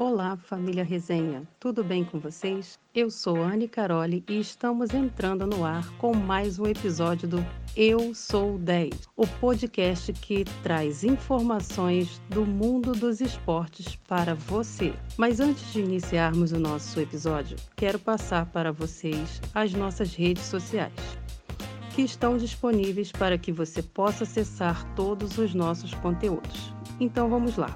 [0.00, 2.78] Olá, família Resenha, tudo bem com vocês?
[2.94, 7.44] Eu sou Anne Caroli e estamos entrando no ar com mais um episódio do
[7.76, 14.94] Eu Sou 10, o podcast que traz informações do mundo dos esportes para você.
[15.16, 20.94] Mas antes de iniciarmos o nosso episódio, quero passar para vocês as nossas redes sociais
[21.96, 26.72] que estão disponíveis para que você possa acessar todos os nossos conteúdos.
[27.00, 27.74] Então vamos lá.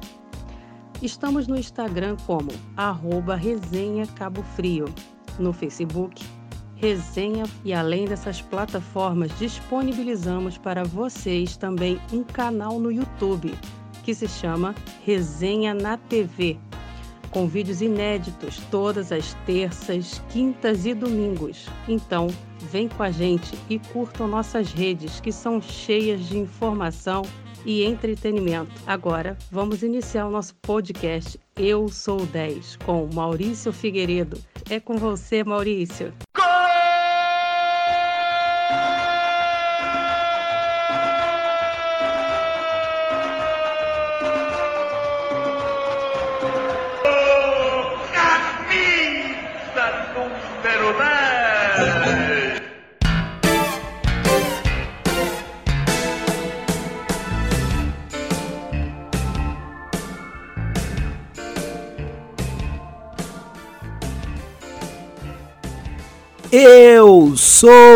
[1.03, 4.85] Estamos no Instagram como arroba Resenha Cabo Frio,
[5.37, 6.25] no Facebook
[6.77, 13.53] Resenha e além dessas plataformas disponibilizamos para vocês também um canal no YouTube
[14.05, 16.57] que se chama Resenha na TV,
[17.33, 21.67] com vídeos inéditos todas as terças, quintas e domingos.
[21.89, 22.29] Então,
[22.71, 27.23] vem com a gente e curtam nossas redes que são cheias de informação
[27.65, 28.73] e entretenimento.
[28.87, 34.39] Agora, vamos iniciar o nosso podcast Eu Sou 10 com Maurício Figueiredo.
[34.69, 36.13] É com você, Maurício.
[36.35, 36.43] Eu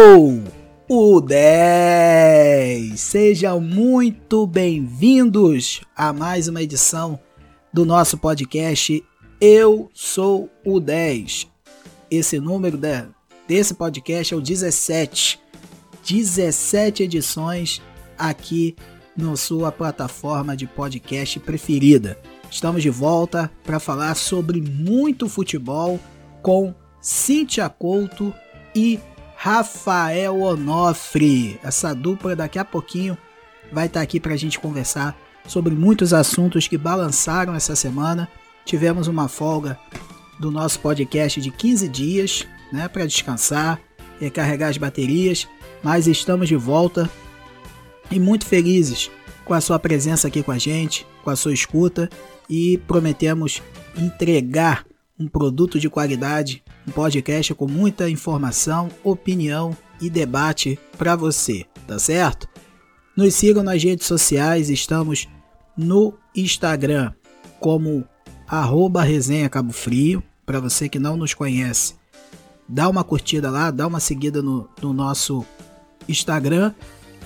[0.07, 0.41] sou
[0.89, 3.01] o 10.
[3.01, 7.19] Sejam muito bem-vindos a mais uma edição
[7.73, 9.03] do nosso podcast
[9.41, 11.49] Eu Sou o 10.
[12.09, 13.05] Esse número de,
[13.49, 15.41] desse podcast é o 17.
[16.09, 17.83] 17 edições
[18.17, 18.77] aqui
[19.17, 22.17] na sua plataforma de podcast preferida.
[22.49, 25.99] Estamos de volta para falar sobre muito futebol
[26.43, 28.33] com Cíntia Couto
[28.73, 29.01] e
[29.37, 31.61] Rafael Onofre.
[31.63, 33.17] Essa dupla daqui a pouquinho
[33.71, 35.17] vai estar tá aqui para a gente conversar
[35.47, 38.29] sobre muitos assuntos que balançaram essa semana.
[38.65, 39.79] Tivemos uma folga
[40.41, 43.81] do nosso podcast de 15 dias, né, para descansar,
[44.19, 45.47] recarregar as baterias,
[45.83, 47.09] mas estamos de volta
[48.11, 49.11] e muito felizes
[49.45, 52.09] com a sua presença aqui com a gente, com a sua escuta
[52.49, 53.63] e prometemos
[53.97, 54.85] entregar
[55.19, 61.99] um produto de qualidade um podcast com muita informação, opinião e debate para você, tá
[61.99, 62.49] certo?
[63.17, 65.29] Nos sigam nas redes sociais, estamos
[65.77, 67.13] no Instagram
[67.59, 68.05] como
[68.47, 71.95] arroba resenha Cabo Frio, para você que não nos conhece,
[72.69, 75.45] dá uma curtida lá, dá uma seguida no, no nosso
[76.09, 76.73] Instagram.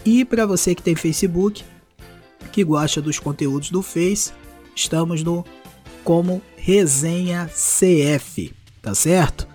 [0.04, 1.62] E para você que tem Facebook,
[2.50, 4.32] que gosta dos conteúdos do Face,
[4.74, 5.44] estamos no
[6.02, 9.46] como Resenha CF, tá certo?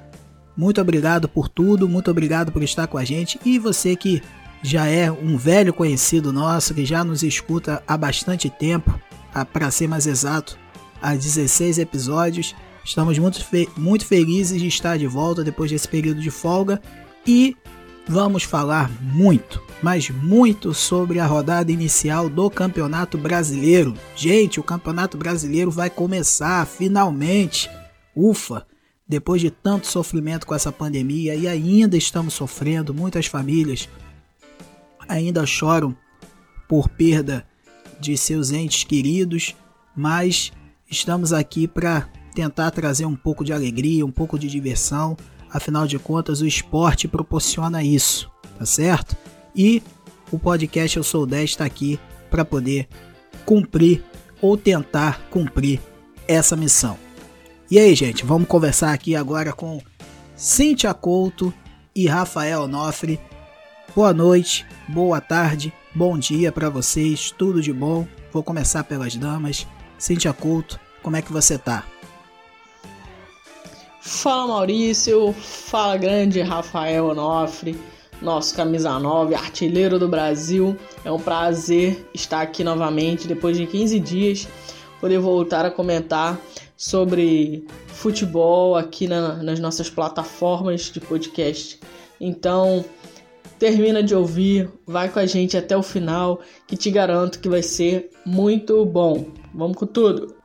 [0.56, 4.22] Muito obrigado por tudo, muito obrigado por estar com a gente e você que
[4.64, 9.00] já é um velho conhecido nosso, que já nos escuta há bastante tempo,
[9.52, 10.58] para ser mais exato,
[11.02, 12.56] há 16 episódios.
[12.84, 16.82] Estamos muito, fe muito felizes de estar de volta depois desse período de folga
[17.28, 17.56] e
[18.08, 23.94] vamos falar muito, mas muito sobre a rodada inicial do Campeonato Brasileiro.
[24.16, 27.70] Gente, o Campeonato Brasileiro vai começar finalmente.
[28.16, 28.66] Ufa!
[29.08, 33.88] Depois de tanto sofrimento com essa pandemia e ainda estamos sofrendo, muitas famílias
[35.08, 35.96] ainda choram
[36.68, 37.46] por perda
[38.00, 39.56] de seus entes queridos,
[39.96, 40.52] mas
[40.90, 45.16] estamos aqui para tentar trazer um pouco de alegria, um pouco de diversão.
[45.50, 49.16] Afinal de contas, o esporte proporciona isso, tá certo?
[49.56, 49.82] E
[50.32, 52.00] o podcast Eu Sou 10 está aqui
[52.30, 52.90] para poder
[53.46, 54.04] cumprir
[54.42, 55.80] ou tentar cumprir
[56.28, 57.05] essa missão.
[57.70, 59.82] E aí, gente, vamos conversar aqui agora com
[60.36, 61.52] Cíntia Couto
[61.96, 63.20] e Rafael Nofre.
[63.96, 68.08] Boa noite, boa tarde, bom dia para vocês, tudo de bom.
[68.32, 69.66] Vou começar pelas damas.
[69.98, 71.84] Cíntia Couto, como é que você tá?
[74.00, 77.76] Fala Maurício, fala grande Rafael Onofre,
[78.22, 80.78] nosso camisa 9, artilheiro do Brasil.
[81.04, 84.48] É um prazer estar aqui novamente depois de 15 dias,
[85.02, 86.40] poder voltar a comentar
[86.78, 91.80] sobre futebol aqui na, nas nossas plataformas de podcast.
[92.20, 92.84] Então,
[93.58, 97.62] termina de ouvir, vai com a gente até o final, que te garanto que vai
[97.62, 99.28] ser muito bom.
[99.54, 100.36] Vamos com tudo!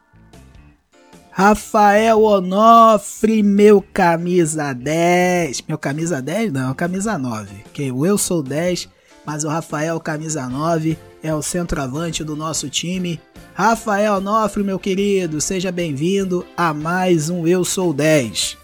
[1.32, 5.62] Rafael Onofre, meu camisa 10.
[5.62, 7.64] Meu camisa 10 não, camisa 9.
[7.72, 8.88] Que eu sou 10,
[9.24, 13.20] mas o Rafael camisa 9 é o centroavante do nosso time
[13.54, 18.56] Rafael Nofre, meu querido, seja bem-vindo a mais um Eu Sou 10.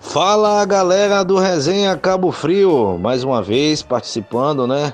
[0.00, 4.92] Fala galera do Resenha Cabo Frio, mais uma vez participando, né?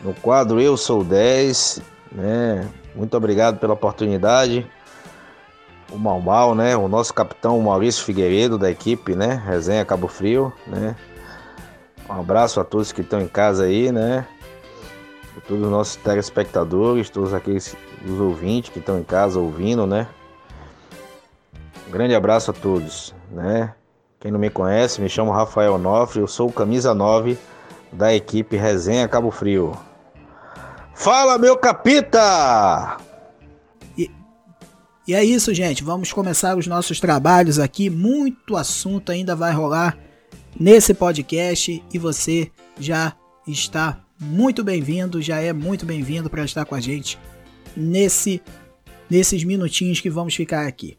[0.00, 1.82] No quadro Eu Sou 10,
[2.12, 2.68] né?
[2.94, 4.66] Muito obrigado pela oportunidade.
[5.90, 6.76] O Mal Mal, né?
[6.76, 9.42] O nosso capitão Maurício Figueiredo da equipe, né?
[9.44, 10.96] Resenha Cabo Frio, né?
[12.08, 14.26] Um abraço a todos que estão em casa aí, né?
[15.46, 20.06] Todos os nossos telespectadores, todos aqueles os ouvintes que estão em casa ouvindo, né?
[21.88, 23.74] Um grande abraço a todos, né?
[24.20, 27.36] Quem não me conhece, me chamo Rafael Nofre, eu sou o camisa 9
[27.92, 29.76] da equipe Resenha Cabo Frio.
[30.94, 32.96] Fala, meu capita!
[33.96, 34.10] E,
[35.06, 35.84] e é isso, gente.
[35.84, 37.90] Vamos começar os nossos trabalhos aqui.
[37.90, 39.98] Muito assunto ainda vai rolar
[40.58, 43.12] nesse podcast e você já
[43.46, 47.18] está muito bem-vindo, já é muito bem-vindo para estar com a gente
[47.76, 48.40] nesse
[49.08, 50.96] nesses minutinhos que vamos ficar aqui.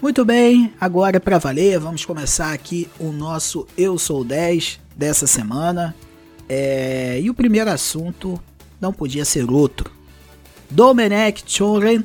[0.00, 5.94] Muito bem, agora para valer, vamos começar aqui o nosso Eu Sou 10 dessa semana.
[6.48, 7.20] É...
[7.20, 8.40] E o primeiro assunto
[8.80, 9.90] não podia ser outro.
[10.70, 12.04] Domenech Torrent,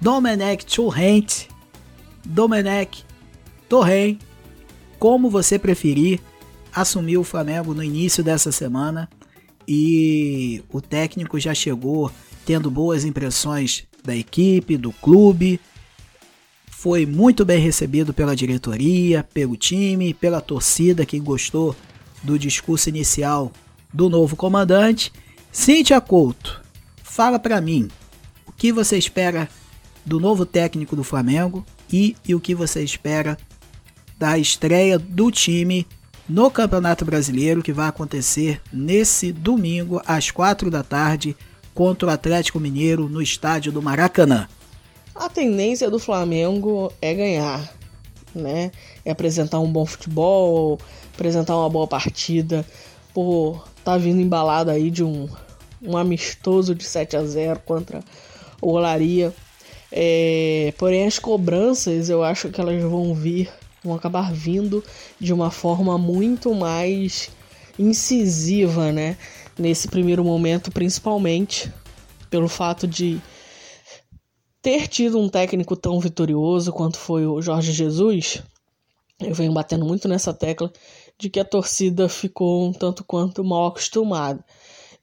[0.00, 1.46] Domenech Torrent,
[2.24, 3.04] Domenech
[3.68, 4.18] Torrent,
[4.98, 6.20] como você preferir,
[6.74, 9.08] assumiu o Flamengo no início dessa semana
[9.66, 12.10] e o técnico já chegou
[12.44, 15.60] tendo boas impressões da equipe, do clube
[16.82, 21.76] foi muito bem recebido pela diretoria, pelo time, pela torcida que gostou
[22.24, 23.52] do discurso inicial
[23.94, 25.12] do novo comandante.
[25.52, 26.60] Cíntia Couto,
[27.00, 27.88] fala para mim
[28.44, 29.48] o que você espera
[30.04, 33.38] do novo técnico do Flamengo e, e o que você espera
[34.18, 35.86] da estreia do time
[36.32, 41.36] no Campeonato Brasileiro que vai acontecer nesse domingo às quatro da tarde
[41.74, 44.48] contra o Atlético Mineiro no estádio do Maracanã.
[45.14, 47.70] A tendência do Flamengo é ganhar,
[48.34, 48.72] né?
[49.04, 50.78] É apresentar um bom futebol,
[51.12, 52.64] apresentar uma boa partida.
[53.12, 55.28] Por tá vindo embalado aí de um,
[55.82, 58.00] um amistoso de 7 a 0 contra
[58.58, 59.34] o Olaria.
[59.90, 63.50] É, porém, as cobranças eu acho que elas vão vir,
[63.84, 64.82] vão acabar vindo
[65.18, 67.30] de uma forma muito mais
[67.78, 69.16] incisiva, né?
[69.58, 71.72] Nesse primeiro momento, principalmente
[72.30, 73.20] pelo fato de
[74.62, 78.42] ter tido um técnico tão vitorioso quanto foi o Jorge Jesus,
[79.20, 80.72] eu venho batendo muito nessa tecla
[81.18, 84.44] de que a torcida ficou um tanto quanto mal acostumada.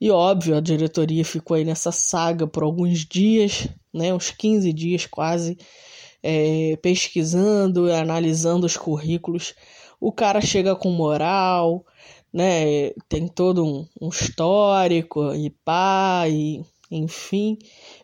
[0.01, 5.05] E óbvio, a diretoria ficou aí nessa saga por alguns dias, né, uns 15 dias
[5.05, 5.57] quase,
[6.23, 9.53] é, pesquisando analisando os currículos.
[9.99, 11.85] O cara chega com moral,
[12.33, 17.57] né, tem todo um, um histórico e pá, e enfim,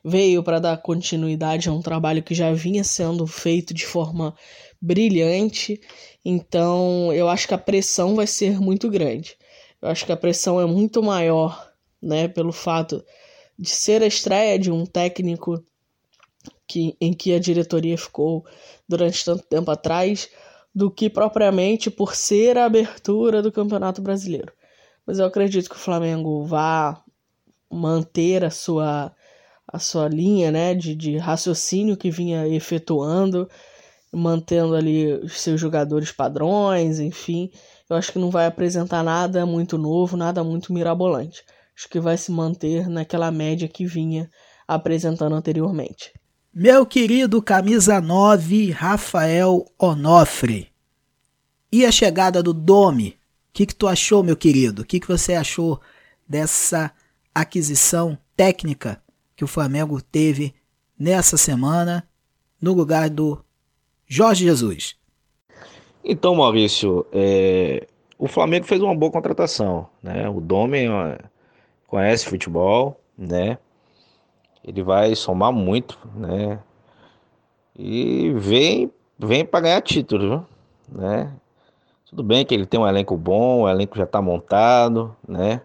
[0.03, 4.35] veio para dar continuidade a um trabalho que já vinha sendo feito de forma
[4.79, 5.79] brilhante.
[6.23, 9.35] Então, eu acho que a pressão vai ser muito grande.
[9.81, 11.71] Eu acho que a pressão é muito maior,
[12.01, 13.03] né, pelo fato
[13.57, 15.63] de ser a estreia de um técnico
[16.67, 18.45] que, em que a diretoria ficou
[18.87, 20.29] durante tanto tempo atrás,
[20.73, 24.51] do que propriamente por ser a abertura do Campeonato Brasileiro.
[25.05, 27.01] Mas eu acredito que o Flamengo vá
[27.71, 29.15] manter a sua,
[29.67, 33.49] a sua linha né, de, de raciocínio que vinha efetuando,
[34.11, 37.51] mantendo ali os seus jogadores padrões, enfim.
[37.89, 41.43] Eu acho que não vai apresentar nada muito novo, nada muito mirabolante.
[41.77, 44.29] Acho que vai se manter naquela média que vinha
[44.67, 46.11] apresentando anteriormente.
[46.57, 50.69] Meu querido camisa 9, Rafael Onofre.
[51.69, 53.09] E a chegada do Domi?
[53.09, 53.15] O
[53.51, 54.83] que, que tu achou, meu querido?
[54.83, 55.81] O que, que você achou
[56.25, 56.93] dessa
[57.33, 59.01] aquisição técnica
[59.35, 60.55] que o Flamengo teve
[60.97, 62.07] nessa semana
[62.61, 63.43] no lugar do
[64.07, 64.95] Jorge Jesus?
[66.05, 67.85] Então, Maurício, é,
[68.17, 70.29] o Flamengo fez uma boa contratação, né?
[70.29, 70.87] O Domen
[71.85, 73.57] conhece futebol, né?
[74.65, 76.59] Ele vai somar muito, né?
[77.77, 80.45] E vem, vem para ganhar título,
[80.89, 81.31] né?
[82.09, 85.61] Tudo bem que ele tem um elenco bom, o elenco já está montado, né?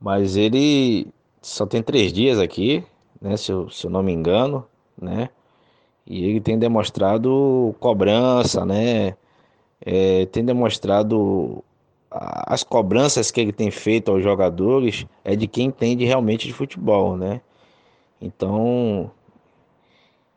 [0.00, 1.06] Mas ele
[1.40, 2.84] só tem três dias aqui,
[3.20, 3.36] né?
[3.36, 4.66] Se eu, se eu não me engano,
[5.00, 5.28] né?
[6.04, 9.14] E ele tem demonstrado cobrança, né?
[9.80, 11.62] É, tem demonstrado
[12.10, 17.16] as cobranças que ele tem feito aos jogadores é de quem entende realmente de futebol,
[17.16, 17.40] né?
[18.22, 19.10] Então,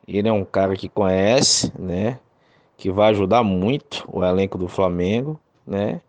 [0.08, 2.18] ele é um cara que conhece, né?
[2.76, 6.00] Que vai ajudar muito o elenco do Flamengo, né?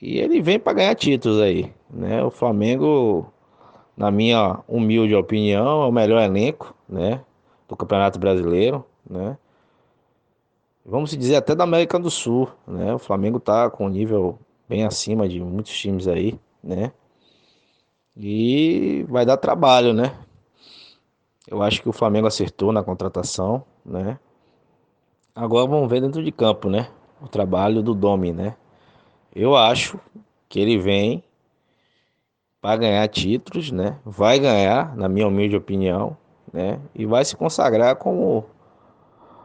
[0.00, 2.22] E ele vem para ganhar títulos aí, né?
[2.22, 3.32] O Flamengo,
[3.96, 7.22] na minha humilde opinião, é o melhor elenco, né,
[7.66, 9.38] do Campeonato Brasileiro, né?
[10.84, 12.94] Vamos dizer até da América do Sul, né?
[12.94, 16.92] O Flamengo tá com um nível bem acima de muitos times aí, né?
[18.14, 20.12] E vai dar trabalho, né?
[21.46, 24.18] Eu acho que o Flamengo acertou na contratação, né?
[25.34, 26.88] Agora vamos ver dentro de campo, né?
[27.20, 28.56] O trabalho do Domi, né?
[29.34, 30.00] Eu acho
[30.48, 31.22] que ele vem
[32.60, 33.98] para ganhar títulos, né?
[34.04, 36.16] Vai ganhar, na minha humilde opinião,
[36.52, 36.80] né?
[36.94, 38.44] E vai se consagrar como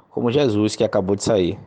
[0.09, 1.57] como Jesus que acabou de sair.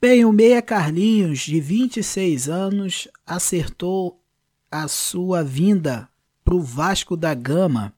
[0.00, 4.20] Bem, o meia Carlinhos, de 26 anos, acertou
[4.70, 6.08] a sua vinda
[6.44, 7.94] para o Vasco da Gama.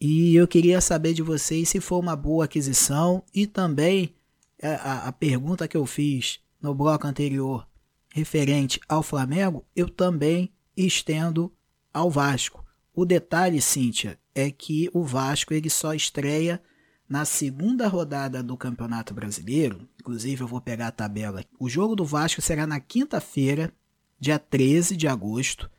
[0.00, 4.14] E eu queria saber de vocês se foi uma boa aquisição e também
[4.58, 7.66] é, a, a pergunta que eu fiz no bloco anterior
[8.12, 11.52] referente ao Flamengo, eu também estendo
[11.92, 12.64] ao Vasco.
[12.94, 16.62] O detalhe, Cíntia, é que o Vasco ele só estreia
[17.08, 19.88] na segunda rodada do Campeonato Brasileiro.
[19.98, 21.44] Inclusive, eu vou pegar a tabela.
[21.58, 23.72] O jogo do Vasco será na quinta-feira,
[24.18, 25.70] dia 13 de agosto,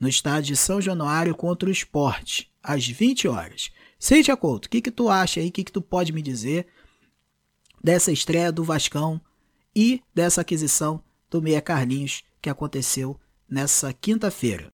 [0.00, 3.70] no estádio de São Januário contra o Esporte, às 20 horas.
[3.98, 5.48] Cíntia Couto, o que, que tu acha aí?
[5.48, 6.66] O que, que tu pode me dizer
[7.82, 9.20] dessa estreia do Vascão
[9.74, 14.68] e dessa aquisição do Meia Carlinhos que aconteceu nessa quinta-feira.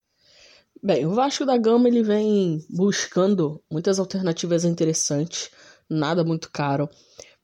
[0.83, 5.51] Bem, o Vasco da Gama ele vem buscando muitas alternativas interessantes,
[5.89, 6.89] nada muito caro,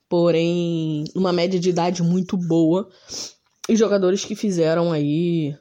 [0.09, 2.89] porém uma média de idade muito boa
[3.69, 5.57] e jogadores que fizeram aí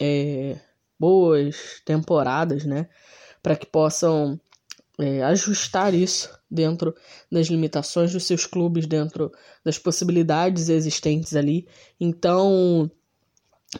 [0.00, 0.58] é,
[1.00, 2.86] boas temporadas, né,
[3.42, 4.38] para que possam
[4.98, 6.94] é, ajustar isso dentro
[7.32, 9.32] das limitações dos seus clubes, dentro
[9.64, 11.66] das possibilidades existentes ali.
[11.98, 12.90] Então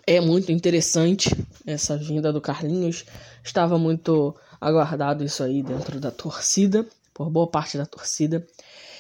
[0.06, 1.28] é muito interessante
[1.66, 3.04] essa vinda do Carlinhos.
[3.44, 8.46] Estava muito aguardado isso aí dentro da torcida, por boa parte da torcida.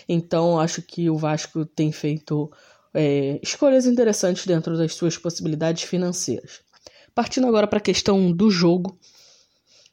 [0.08, 2.50] Então acho que o Vasco tem feito
[2.92, 6.60] é, escolhas interessantes dentro das suas possibilidades financeiras.
[7.20, 8.98] Partindo agora para a questão do jogo,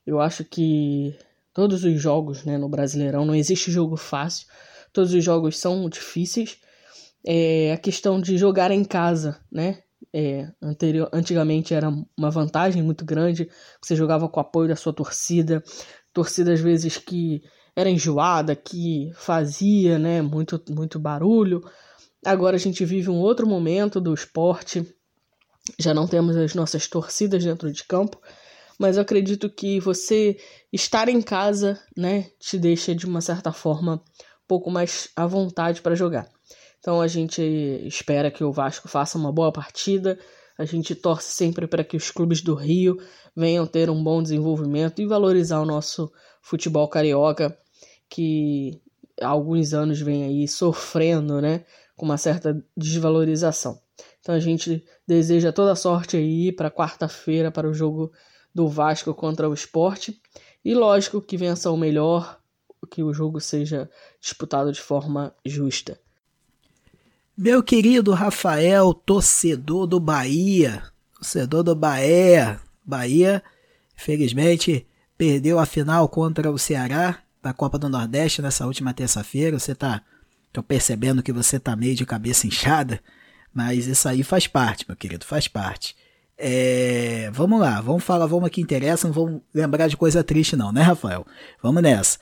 [0.06, 1.14] eu acho que
[1.54, 4.48] todos os jogos né, no Brasileirão, não existe jogo fácil,
[4.94, 6.58] todos os jogos são difíceis.
[7.26, 9.80] É, a questão de jogar em casa, né?
[10.14, 13.50] É, anterior, antigamente era uma vantagem muito grande,
[13.82, 15.62] você jogava com o apoio da sua torcida,
[16.14, 17.44] torcida às vezes que
[17.76, 21.62] era enjoada, que fazia né, muito, muito barulho.
[22.26, 24.96] Agora a gente vive um outro momento do esporte,
[25.80, 28.20] já não temos as nossas torcidas dentro de campo,
[28.80, 30.38] mas eu acredito que você
[30.72, 35.82] estar em casa, né, te deixa de uma certa forma um pouco mais à vontade
[35.82, 36.28] para jogar.
[36.80, 37.42] Então a gente
[37.86, 40.18] espera que o Vasco faça uma boa partida.
[40.58, 42.98] A gente torce sempre para que os clubes do Rio
[43.36, 47.58] venham ter um bom desenvolvimento e valorizar o nosso futebol carioca,
[48.10, 48.82] que
[49.22, 53.80] há alguns anos vem aí sofrendo, né, com uma certa desvalorização.
[54.28, 58.12] Então a gente deseja toda sorte aí para quarta-feira para o jogo
[58.54, 60.22] do Vasco contra o esporte.
[60.66, 62.38] E lógico que vença o melhor,
[62.92, 65.98] que o jogo seja disputado de forma justa.
[67.38, 70.84] Meu querido Rafael, torcedor do Bahia,
[71.16, 73.42] torcedor do Bahia, Bahia,
[73.96, 74.86] felizmente
[75.18, 79.58] perdeu a final contra o Ceará da Copa do Nordeste nessa última terça-feira.
[79.58, 80.04] Você tá,
[80.52, 83.02] tô percebendo que você tá meio de cabeça inchada,
[83.58, 85.96] mas isso aí faz parte, meu querido, faz parte.
[86.38, 90.72] É, vamos lá, vamos falar, vamos aqui interessa, não vamos lembrar de coisa triste não,
[90.72, 91.26] né, Rafael?
[91.60, 92.20] Vamos nessa.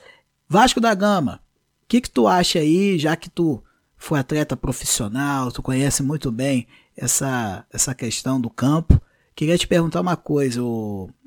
[0.48, 1.42] Vasco da Gama,
[1.82, 3.62] o que que tu acha aí, já que tu
[3.98, 6.66] foi atleta profissional, tu conhece muito bem
[6.96, 8.98] essa, essa questão do campo.
[9.34, 10.62] Queria te perguntar uma coisa,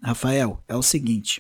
[0.02, 1.40] Rafael, é o seguinte,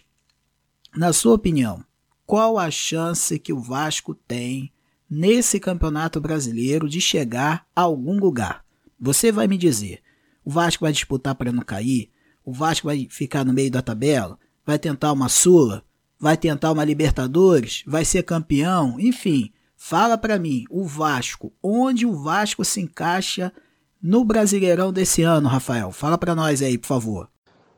[0.95, 1.83] na sua opinião,
[2.23, 4.71] qual a chance que o Vasco tem
[5.09, 8.63] nesse campeonato brasileiro de chegar a algum lugar?
[8.99, 10.01] Você vai me dizer,
[10.43, 12.11] o Vasco vai disputar para não cair?
[12.43, 14.37] O Vasco vai ficar no meio da tabela?
[14.65, 15.83] Vai tentar uma Sula?
[16.19, 17.83] Vai tentar uma Libertadores?
[17.87, 18.99] Vai ser campeão?
[18.99, 23.53] Enfim, fala para mim, o Vasco, onde o Vasco se encaixa
[24.01, 25.91] no Brasileirão desse ano, Rafael?
[25.91, 27.29] Fala para nós aí, por favor.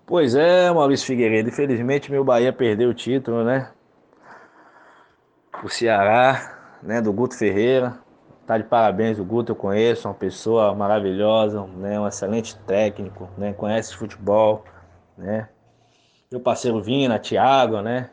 [0.06, 1.50] Pois é, Maurício Figueiredo.
[1.50, 3.72] Infelizmente, meu Bahia perdeu o título, né?
[5.64, 7.02] O Ceará, né?
[7.02, 8.00] Do Guto Ferreira.
[8.46, 13.54] Tá de parabéns o Guto, eu conheço, uma pessoa maravilhosa, né, um excelente técnico, né,
[13.54, 14.66] conhece futebol,
[15.18, 15.48] né.
[16.30, 18.10] Meu parceiro Vina, Thiago, né,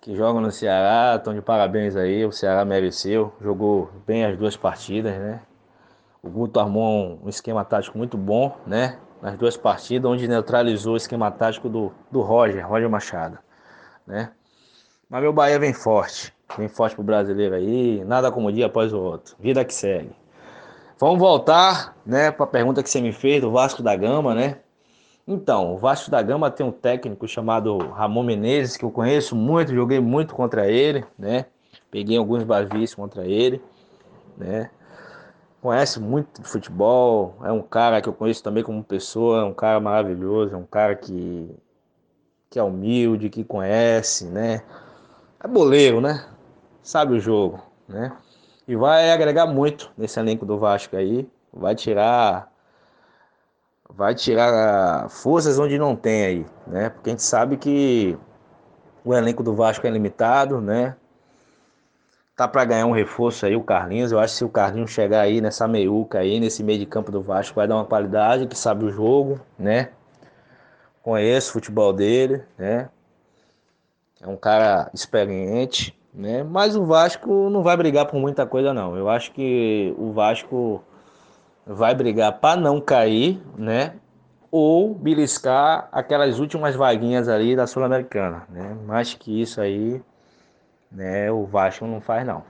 [0.00, 4.56] que jogam no Ceará, estão de parabéns aí, o Ceará mereceu, jogou bem as duas
[4.56, 5.40] partidas, né.
[6.22, 10.98] O Guto armou um esquema tático muito bom, né, nas duas partidas, onde neutralizou o
[10.98, 13.38] esquema tático do, do Roger, Roger Machado,
[14.06, 14.32] né?
[15.08, 18.92] Mas meu Bahia vem forte, vem forte pro brasileiro aí, nada como um dia após
[18.92, 20.10] o outro, vida que segue.
[20.98, 24.58] Vamos voltar, né, para a pergunta que você me fez do Vasco da Gama, né?
[25.26, 29.74] Então, o Vasco da Gama tem um técnico chamado Ramon Menezes, que eu conheço muito,
[29.74, 31.46] joguei muito contra ele, né?
[31.90, 33.62] Peguei alguns bavis contra ele,
[34.36, 34.70] né?
[35.62, 39.54] Conhece muito de futebol, é um cara que eu conheço também como pessoa, é um
[39.54, 41.50] cara maravilhoso, é um cara que,
[42.48, 44.62] que é humilde, que conhece, né?
[45.42, 46.26] É boleiro, né?
[46.82, 48.12] Sabe o jogo, né?
[48.66, 52.50] E vai agregar muito nesse elenco do Vasco aí, vai tirar
[53.88, 56.90] vai tirar forças onde não tem aí, né?
[56.90, 58.16] Porque a gente sabe que
[59.04, 60.96] o elenco do Vasco é limitado, né?
[62.36, 64.12] Tá para ganhar um reforço aí o Carlinhos.
[64.12, 67.12] Eu acho que se o Carlinhos chegar aí nessa meiuca aí, nesse meio de campo
[67.12, 69.90] do Vasco, vai dar uma qualidade, que sabe o jogo, né?
[71.02, 72.88] Conheço o futebol dele, né?
[74.22, 76.42] É um cara experiente, né?
[76.42, 78.96] Mas o Vasco não vai brigar por muita coisa não.
[78.96, 80.82] Eu acho que o Vasco
[81.66, 83.94] vai brigar para não cair, né?
[84.50, 88.76] Ou beliscar aquelas últimas vaguinhas ali da Sul-Americana, né?
[88.86, 90.02] Mais que isso aí,
[90.90, 91.30] né?
[91.30, 92.42] O Vasco não faz não,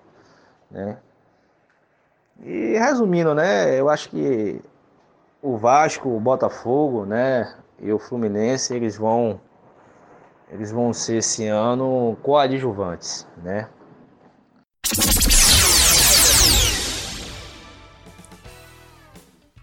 [0.70, 0.96] né?
[2.42, 3.78] E resumindo, né?
[3.78, 4.62] Eu acho que
[5.42, 7.54] o Vasco, o Botafogo, né?
[7.78, 9.40] E o Fluminense, eles vão
[10.52, 13.68] eles vão ser esse ano coadjuvantes, né?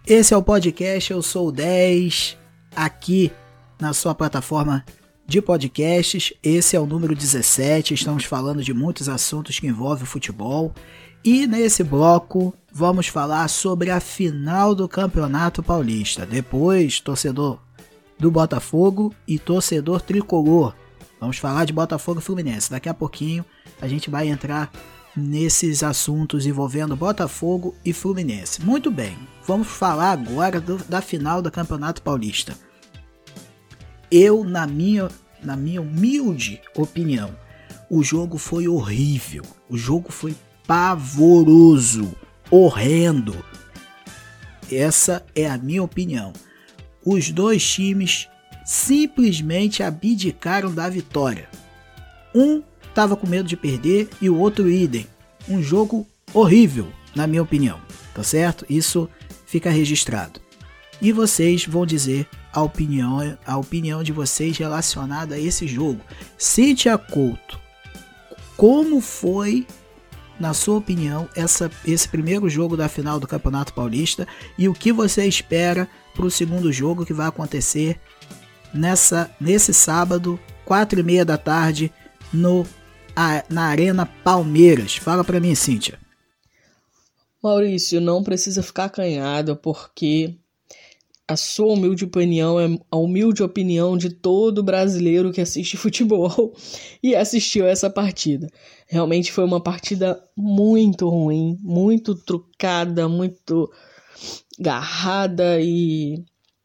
[0.06, 2.38] Esse é o podcast, eu sou o 10,
[2.74, 3.32] aqui
[3.78, 4.86] na sua plataforma
[5.26, 6.32] de podcasts.
[6.42, 10.74] Esse é o número 17, estamos falando de muitos assuntos que envolvem o futebol.
[11.26, 16.26] E nesse bloco vamos falar sobre a final do Campeonato Paulista.
[16.26, 17.60] Depois, torcedor
[18.20, 20.74] do Botafogo e torcedor tricolor.
[21.20, 22.70] Vamos falar de Botafogo e Fluminense.
[22.70, 23.46] Daqui a pouquinho
[23.82, 24.72] a gente vai entrar
[25.16, 28.62] nesses assuntos envolvendo Botafogo e Fluminense.
[28.62, 32.56] Muito bem, vamos falar agora do, da final do Campeonato Paulista.
[34.12, 35.10] Eu, na minha,
[35.44, 37.36] na minha humilde opinião,
[37.90, 39.44] o jogo foi horrível.
[39.70, 42.14] O jogo foi pavoroso,
[42.52, 43.36] horrendo.
[44.72, 46.32] Essa é a minha opinião.
[47.10, 48.28] Os dois times
[48.66, 51.48] simplesmente abdicaram da vitória.
[52.36, 55.08] Um estava com medo de perder e o outro idem.
[55.48, 57.80] Um jogo horrível, na minha opinião,
[58.14, 58.66] tá certo?
[58.70, 59.10] Isso
[59.46, 60.42] fica registrado.
[61.02, 66.02] E vocês vão dizer a opinião, a opinião de vocês relacionada a esse jogo.
[66.38, 67.58] Cíntia Couto,
[68.58, 69.66] como foi,
[70.38, 74.92] na sua opinião, essa, esse primeiro jogo da final do Campeonato Paulista e o que
[74.92, 78.00] você espera para o segundo jogo que vai acontecer
[78.74, 81.94] nessa nesse sábado, quatro e meia da tarde,
[82.34, 82.66] no
[83.16, 84.96] a, na Arena Palmeiras.
[84.96, 86.00] Fala para mim, Cíntia.
[87.42, 90.36] Maurício, não precisa ficar acanhado, porque
[91.28, 96.56] a sua humilde opinião é a humilde opinião de todo brasileiro que assiste futebol
[97.04, 98.50] e assistiu essa partida.
[98.88, 103.70] Realmente foi uma partida muito ruim, muito trucada, muito
[104.60, 106.24] garrada e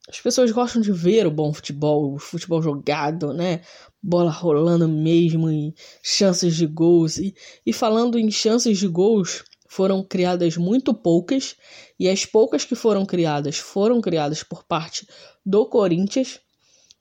[0.08, 3.62] as pessoas gostam de ver o bom futebol, o futebol jogado, né?
[4.02, 7.18] Bola rolando mesmo e chances de gols.
[7.18, 11.56] E, e falando em chances de gols, foram criadas muito poucas,
[11.98, 15.06] e as poucas que foram criadas foram criadas por parte
[15.46, 16.40] do Corinthians,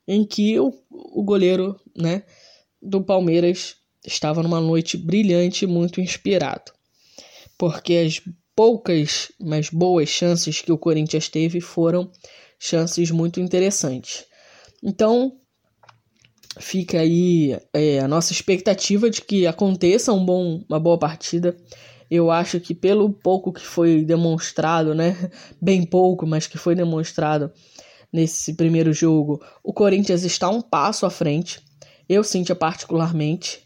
[0.08, 2.24] em que o, o goleiro né,
[2.82, 3.76] do Palmeiras
[4.06, 6.72] estava numa noite brilhante, muito inspirado.
[7.58, 8.22] Porque as
[8.56, 12.12] poucas, mas boas chances que o Corinthians teve foram
[12.60, 14.26] chances muito interessantes.
[14.84, 15.38] Então,
[16.60, 21.56] fica aí é, a nossa expectativa de que aconteça um bom, uma boa partida.
[22.10, 25.16] Eu acho que pelo pouco que foi demonstrado, né,
[25.62, 27.52] bem pouco, mas que foi demonstrado
[28.12, 31.62] nesse primeiro jogo, o Corinthians está um passo à frente.
[32.10, 33.64] Eu senti particularmente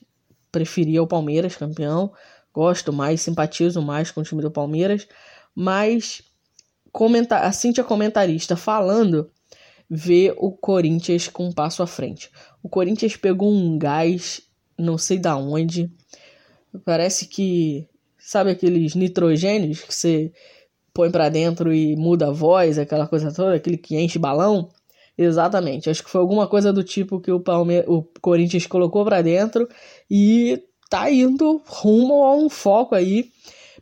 [0.55, 2.13] preferia o Palmeiras campeão,
[2.55, 5.05] gosto mais, simpatizo mais com o time do Palmeiras,
[5.53, 6.23] mas
[6.89, 9.29] comenta a Cintia comentarista falando
[9.89, 12.31] vê o Corinthians com um passo à frente.
[12.63, 14.41] O Corinthians pegou um gás,
[14.79, 15.91] não sei da onde.
[16.85, 17.87] Parece que
[18.17, 20.31] sabe aqueles nitrogênios que você
[20.93, 24.69] põe para dentro e muda a voz, aquela coisa toda, aquele que enche balão.
[25.17, 29.21] Exatamente, acho que foi alguma coisa do tipo que o, Palme o Corinthians colocou para
[29.21, 29.67] dentro
[30.09, 33.31] e tá indo rumo a um foco aí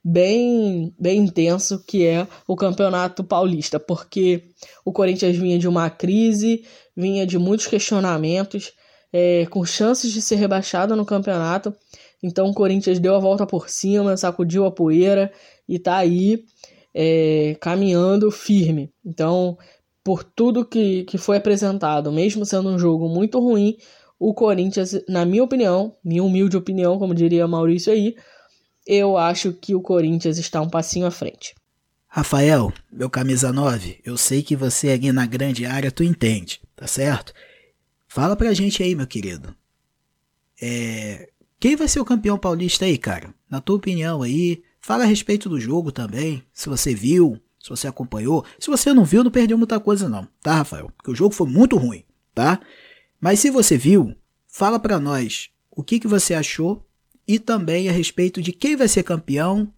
[0.03, 4.49] bem, bem intenso que é o Campeonato Paulista, porque
[4.83, 8.73] o Corinthians vinha de uma crise, vinha de muitos questionamentos,
[9.11, 11.73] é, com chances de ser rebaixado no campeonato.
[12.21, 15.31] Então o Corinthians deu a volta por cima, sacudiu a poeira
[15.67, 16.43] e tá aí
[16.93, 18.91] é, caminhando firme.
[19.05, 19.57] Então,
[20.03, 23.77] por tudo que, que foi apresentado, mesmo sendo um jogo muito ruim,
[24.23, 28.15] o Corinthians, na minha opinião, minha humilde opinião, como diria Maurício aí,
[28.87, 31.53] eu acho que o Corinthians está um passinho à frente.
[32.07, 36.87] Rafael, meu camisa 9, eu sei que você aqui na grande área tu entende, tá
[36.87, 37.33] certo?
[38.07, 39.53] Fala pra gente aí, meu querido.
[40.61, 43.33] É, quem vai ser o campeão paulista aí, cara?
[43.49, 47.89] Na tua opinião aí, fala a respeito do jogo também, se você viu, se você
[47.89, 48.45] acompanhou.
[48.57, 50.89] Se você não viu, não perdeu muita coisa não, tá, Rafael?
[50.95, 52.61] Porque o jogo foi muito ruim, tá?
[53.23, 54.13] Mas se você viu,
[54.49, 56.85] fala pra nós o que, que você achou
[57.25, 59.71] e também a respeito de quem vai ser campeão,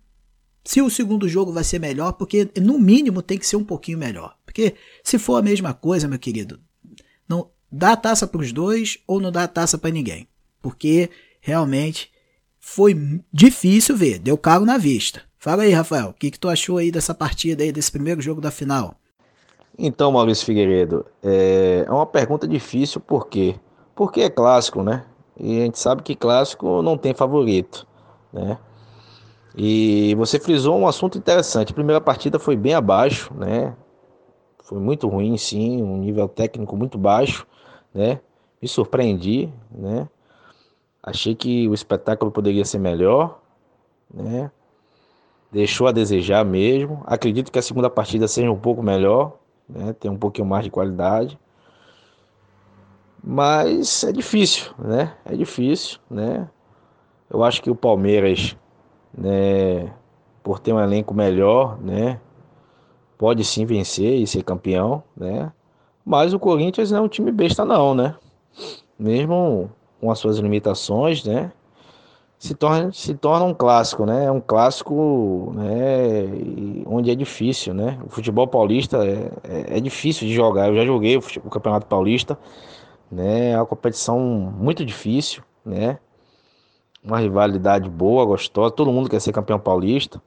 [0.63, 3.99] se o segundo jogo vai ser melhor, porque no mínimo tem que ser um pouquinho
[3.99, 4.35] melhor.
[4.43, 6.59] Porque se for a mesma coisa, meu querido,
[7.29, 10.27] não dá a taça para os dois ou não dá a taça para ninguém.
[10.59, 12.09] Porque realmente
[12.59, 12.95] foi
[13.31, 15.21] difícil ver, deu caro na vista.
[15.37, 18.41] Fala aí, Rafael, o que, que tu achou aí dessa partida aí, desse primeiro jogo
[18.41, 18.99] da final?
[19.77, 23.55] Então, Maurício Figueiredo, é, é uma pergunta difícil, por quê?
[23.93, 25.05] Porque é clássico, né?
[25.37, 27.85] E a gente sabe que clássico não tem favorito,
[28.31, 28.57] né?
[29.57, 31.71] E você frisou um assunto interessante.
[31.71, 33.75] A primeira partida foi bem abaixo, né?
[34.63, 37.45] Foi muito ruim, sim, um nível técnico muito baixo,
[37.93, 38.19] né?
[38.61, 40.07] Me surpreendi, né?
[41.03, 43.39] Achei que o espetáculo poderia ser melhor,
[44.13, 44.51] né?
[45.51, 47.03] Deixou a desejar mesmo.
[47.05, 49.93] Acredito que a segunda partida seja um pouco melhor, né?
[49.93, 51.39] Tem um pouquinho mais de qualidade.
[53.23, 55.15] Mas é difícil, né?
[55.25, 56.47] É difícil, né?
[57.29, 58.55] Eu acho que o Palmeiras,
[59.17, 59.91] né,
[60.43, 62.21] por ter um elenco melhor, né,
[63.17, 65.51] pode sim vencer e ser campeão, né?
[66.05, 68.15] Mas o Corinthians não é um time besta não, né?
[68.97, 71.51] Mesmo com as suas limitações, né?
[72.37, 74.25] Se torna, se torna um clássico, né?
[74.25, 76.83] É um clássico, né?
[76.85, 77.99] Onde é difícil, né?
[78.05, 80.67] O futebol paulista é, é, é difícil de jogar.
[80.67, 82.37] Eu já joguei o, o Campeonato Paulista
[83.11, 83.51] né?
[83.51, 85.99] É uma competição muito difícil, né?
[87.03, 88.71] Uma rivalidade boa, gostosa.
[88.71, 90.21] Todo mundo quer ser campeão paulista,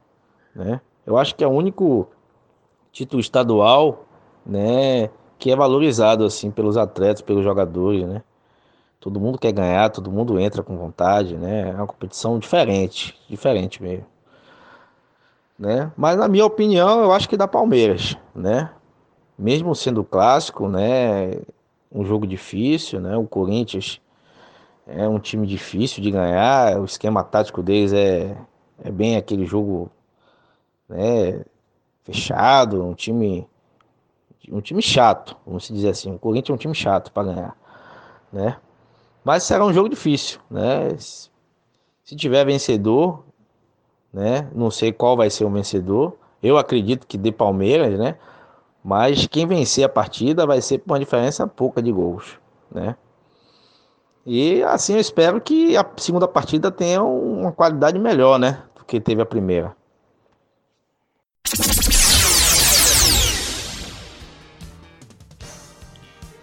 [0.55, 0.81] né?
[1.05, 2.09] Eu acho que é o único
[2.93, 4.07] título estadual,
[4.45, 8.23] né, que é valorizado assim pelos atletas, pelos jogadores, né?
[9.01, 11.71] Todo mundo quer ganhar, todo mundo entra com vontade, né?
[11.71, 14.07] É uma competição diferente, diferente mesmo.
[15.59, 15.93] Né?
[15.97, 18.71] Mas na minha opinião, eu acho que dá Palmeiras, né?
[19.39, 21.33] Mesmo sendo clássico, né?
[21.93, 23.17] um jogo difícil, né?
[23.17, 24.01] O Corinthians
[24.87, 28.37] é um time difícil de ganhar, o esquema tático deles é,
[28.83, 29.91] é bem aquele jogo
[30.89, 31.45] né,
[32.05, 33.47] fechado, um time
[34.51, 36.15] um time chato, vamos dizer assim.
[36.15, 37.57] O Corinthians é um time chato para ganhar,
[38.33, 38.57] né?
[39.29, 40.89] Mas será um jogo difícil, né?
[40.97, 43.25] Se tiver vencedor,
[44.11, 44.49] né?
[44.55, 46.17] Não sei qual vai ser o vencedor.
[46.43, 48.17] Eu acredito que de Palmeiras, né?
[48.83, 52.41] Mas quem vencer a partida vai ser por uma diferença pouca de gols,
[52.73, 52.97] né?
[54.25, 58.63] E assim eu espero que a segunda partida tenha uma qualidade melhor, né?
[58.75, 59.77] Do que teve a primeira.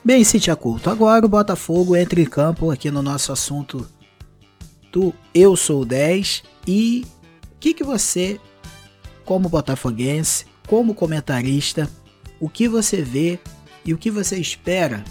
[0.05, 3.89] Bem, Cintia Culto, agora o Botafogo entra em campo aqui no nosso assunto
[4.91, 7.07] do Eu Sou 10 e
[7.51, 8.39] o que, que você,
[9.25, 11.89] como botafoguense, como comentarista,
[12.39, 13.39] o que você vê
[13.83, 15.03] e o que você espera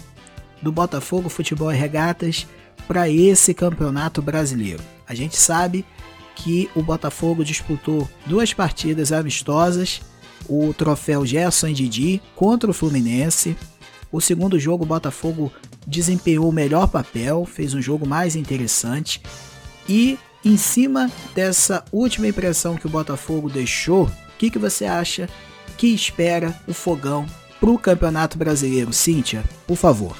[0.61, 2.47] do Botafogo Futebol e Regatas
[2.87, 4.81] para esse campeonato brasileiro.
[5.05, 5.85] A gente sabe
[6.37, 10.01] que o Botafogo disputou duas partidas amistosas,
[10.47, 13.57] o troféu Gerson Didi contra o Fluminense.
[14.11, 15.51] O segundo jogo o Botafogo
[15.85, 19.21] desempenhou o melhor papel, fez um jogo mais interessante
[19.87, 25.27] e em cima dessa última impressão que o Botafogo deixou, o que, que você acha
[25.77, 27.25] que espera o Fogão
[27.59, 28.93] para o Campeonato Brasileiro?
[28.93, 30.15] Cíntia, por favor.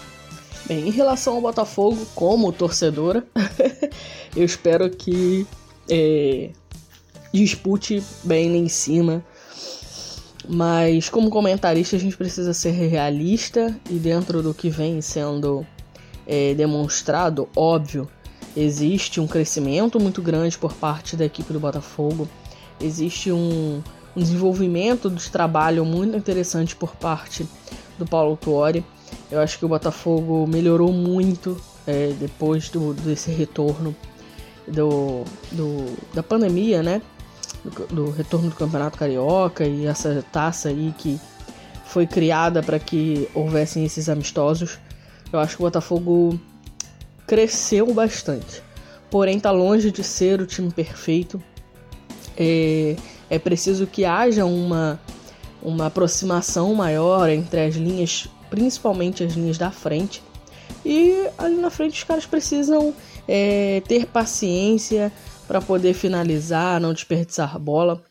[0.65, 3.23] Bem, em relação ao Botafogo, como torcedora,
[4.35, 5.45] eu espero que
[5.89, 6.49] é,
[7.31, 9.23] dispute bem lá em cima.
[10.47, 15.65] Mas como comentarista a gente precisa ser realista e dentro do que vem sendo
[16.27, 18.07] é, demonstrado, óbvio,
[18.55, 22.27] existe um crescimento muito grande por parte da equipe do Botafogo.
[22.79, 23.81] Existe um,
[24.15, 27.47] um desenvolvimento de trabalho muito interessante por parte
[27.97, 28.83] do Paulo Tuori.
[29.31, 33.95] Eu acho que o Botafogo melhorou muito é, depois do, desse retorno
[34.67, 37.01] do, do, da pandemia, né?
[37.89, 41.19] Do, retorno do Campeonato Carioca e essa taça aí que
[41.85, 44.77] foi criada para que houvessem esses amistosos.
[45.31, 46.39] Eu acho que o Botafogo
[47.25, 48.61] cresceu bastante.
[49.09, 51.41] Porém, está longe de ser o time perfeito.
[52.37, 52.95] É,
[53.29, 54.99] é preciso que haja uma,
[55.61, 60.21] uma aproximação maior entre as linhas, principalmente as linhas da frente.
[60.85, 62.93] E ali na frente os caras precisam
[63.27, 65.11] é, ter paciência
[65.47, 68.03] para poder finalizar, não desperdiçar bola,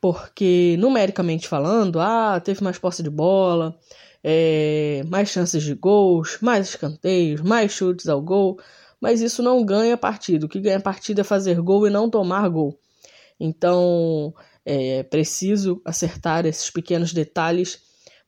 [0.00, 3.76] porque numericamente falando, ah, teve mais posse de bola,
[4.22, 8.58] é, mais chances de gols, mais escanteios, mais chutes ao gol,
[9.00, 10.44] mas isso não ganha partido.
[10.44, 12.78] O que ganha partido é fazer gol e não tomar gol.
[13.38, 17.80] Então é preciso acertar esses pequenos detalhes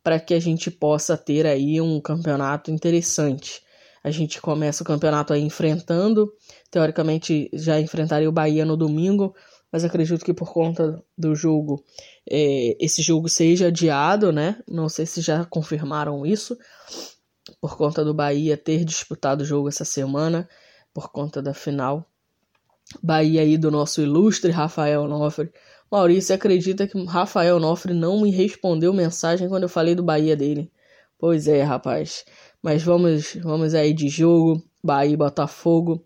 [0.03, 3.63] para que a gente possa ter aí um campeonato interessante.
[4.03, 6.33] A gente começa o campeonato aí enfrentando,
[6.71, 9.35] teoricamente já enfrentaria o Bahia no domingo,
[9.73, 11.85] mas acredito que por conta do jogo,
[12.29, 14.59] é, esse jogo seja adiado, né?
[14.69, 16.57] Não sei se já confirmaram isso,
[17.61, 20.49] por conta do Bahia ter disputado o jogo essa semana,
[20.93, 22.07] por conta da final.
[23.03, 25.53] Bahia aí do nosso ilustre Rafael Nofre.
[25.91, 30.71] Maurício acredita que Rafael Nofre não me respondeu mensagem quando eu falei do Bahia dele.
[31.19, 32.25] Pois é, rapaz.
[32.63, 36.03] Mas vamos, vamos aí de jogo, Bahia e Botafogo.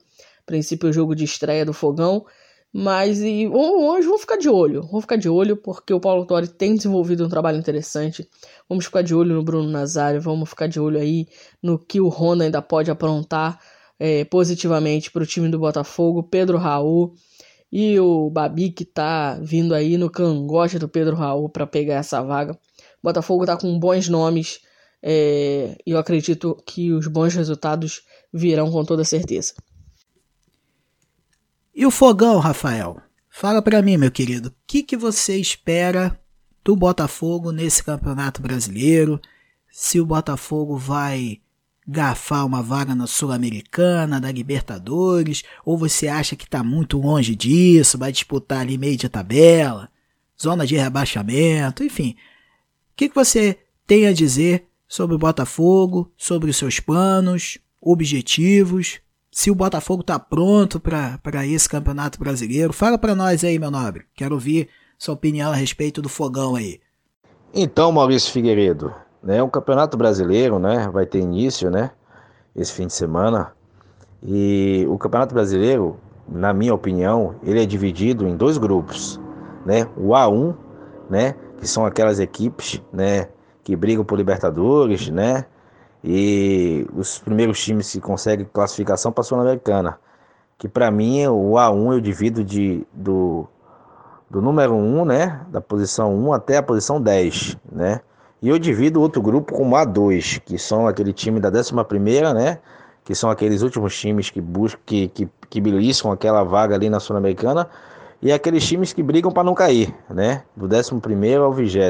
[0.47, 2.25] Princípio, o jogo de estreia do Fogão.
[2.73, 4.83] Mas e hoje vamos ficar de olho.
[4.83, 8.29] Vamos ficar de olho porque o Paulo Torre tem desenvolvido um trabalho interessante.
[8.69, 10.21] Vamos ficar de olho no Bruno Nazário.
[10.21, 11.29] Vamos ficar de olho aí
[11.63, 13.61] no que o Honda ainda pode aprontar
[13.99, 16.25] é, positivamente para o time do Botafogo.
[16.25, 17.15] Pedro Raul
[17.71, 22.23] e o Babi que tá vindo aí no cangote do Pedro Raul para pegar essa
[22.23, 22.55] vaga.
[22.55, 22.59] O
[23.05, 24.61] Botafogo tá com bons nomes
[25.07, 28.03] é, eu acredito que os bons resultados
[28.33, 29.53] virão com toda certeza.
[31.77, 33.01] E o fogão, Rafael?
[33.29, 36.17] Fala para mim, meu querido, o que, que você espera
[36.63, 39.21] do Botafogo nesse Campeonato Brasileiro?
[39.73, 41.41] Se o Botafogo vai
[41.85, 47.99] garfar uma vaga na Sul-Americana, da Libertadores, ou você acha que está muito longe disso,
[47.99, 49.91] vai disputar ali meio de tabela,
[50.41, 52.11] zona de rebaixamento, enfim.
[52.93, 59.01] O que, que você tem a dizer sobre o Botafogo, sobre os seus planos, objetivos,
[59.35, 62.73] se o Botafogo está pronto para esse campeonato brasileiro.
[62.73, 64.05] Fala para nós aí, meu nobre.
[64.15, 66.79] Quero ouvir sua opinião a respeito do fogão aí.
[67.53, 71.91] Então, Maurício Figueiredo, né, o Campeonato Brasileiro, né, vai ter início, né,
[72.55, 73.53] esse fim de semana.
[74.23, 79.21] E o Campeonato Brasileiro, na minha opinião, ele é dividido em dois grupos,
[79.67, 79.89] né?
[79.97, 80.55] O A1,
[81.11, 83.29] né, que são aquelas equipes, né,
[83.65, 85.45] que brigam por Libertadores, né?
[86.07, 89.99] E os primeiros times que conseguem classificação para a Sul-Americana.
[90.59, 93.49] Que para mim o A1 eu divido de, do,
[94.29, 95.41] do número 1, né?
[95.49, 98.03] Da posição 1 até a posição 10, né?
[98.43, 101.73] E eu divido outro grupo como A2, que são aquele time da 11
[102.35, 102.59] né?
[103.03, 107.01] Que são aqueles últimos times que buscam, que, que, que beliscam aquela vaga ali na
[107.01, 107.67] Sul-Americana.
[108.21, 110.43] E aqueles times que brigam para não cair, né?
[110.55, 111.01] Do 11
[111.37, 111.81] ao 20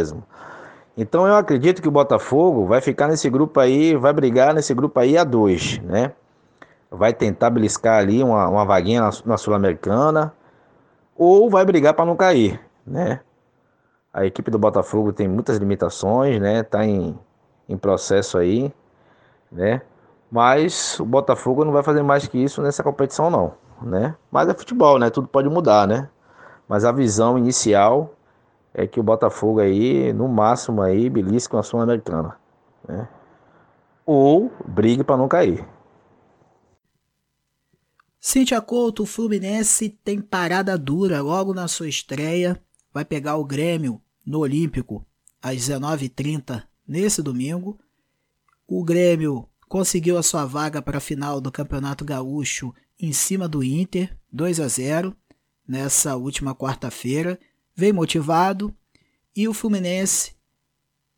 [0.96, 4.98] então eu acredito que o Botafogo vai ficar nesse grupo aí, vai brigar nesse grupo
[5.00, 6.12] aí a dois, né?
[6.90, 10.32] Vai tentar beliscar ali uma, uma vaguinha na, na Sul-Americana
[11.16, 13.20] ou vai brigar para não cair, né?
[14.12, 16.62] A equipe do Botafogo tem muitas limitações, né?
[16.62, 17.18] Tá em,
[17.68, 18.72] em processo aí,
[19.50, 19.82] né?
[20.30, 24.14] Mas o Botafogo não vai fazer mais que isso nessa competição não, né?
[24.30, 25.10] Mas é futebol, né?
[25.10, 26.08] Tudo pode mudar, né?
[26.68, 28.13] Mas a visão inicial
[28.74, 32.36] é que o Botafogo aí, no máximo aí, belisca com a Sul-Americana.
[32.86, 33.08] Né?
[34.04, 35.64] Ou brigue para não cair.
[38.20, 42.60] Cintia Couto, o Fluminense tem parada dura logo na sua estreia.
[42.92, 45.06] Vai pegar o Grêmio no Olímpico
[45.40, 47.78] às 19h30 nesse domingo.
[48.66, 53.62] O Grêmio conseguiu a sua vaga para a final do Campeonato Gaúcho em cima do
[53.62, 55.14] Inter, 2 a 0
[55.66, 57.38] nessa última quarta-feira
[57.74, 58.74] vem motivado
[59.34, 60.32] e o Fluminense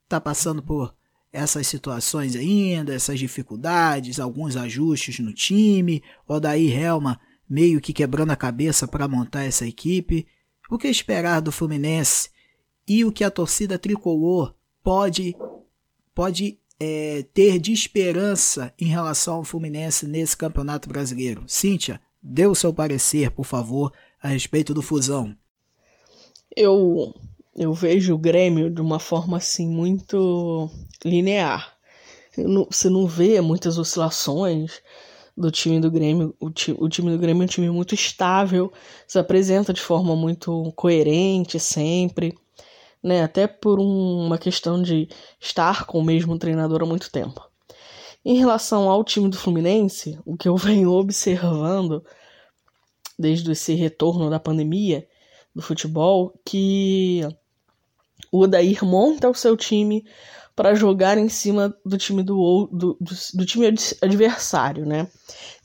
[0.05, 0.95] está passando por
[1.33, 8.31] essas situações ainda, essas dificuldades, alguns ajustes no time, o daí Helma meio que quebrando
[8.31, 10.27] a cabeça para montar essa equipe.
[10.71, 12.31] O que esperar do Fluminense
[12.89, 15.37] e o que a torcida tricolor pode
[16.15, 21.45] pode é, ter de esperança em relação ao Fluminense nesse campeonato brasileiro?
[21.47, 25.37] Cíntia, dê o seu parecer, por favor, a respeito do Fusão
[26.57, 27.15] eu,
[27.55, 30.71] eu vejo o Grêmio de uma forma assim muito
[31.05, 31.77] linear.
[32.37, 34.81] Não, você não vê muitas oscilações.
[35.37, 36.35] do time do Grêmio.
[36.41, 38.73] O, ti, o time do Grêmio é um time muito estável,
[39.07, 42.35] se apresenta de forma muito coerente sempre,
[43.03, 43.23] né?
[43.23, 45.09] Até por um, uma questão de
[45.41, 47.41] estar com o mesmo treinador há muito tempo.
[48.25, 52.05] Em relação ao time do Fluminense, o que eu venho observando
[53.19, 55.07] desde esse retorno da pandemia
[55.57, 57.27] do futebol, que
[58.31, 60.05] o Odair monta o seu time
[60.55, 63.67] para jogar em cima do time do, do, do, do, time
[64.03, 65.09] adversário, né?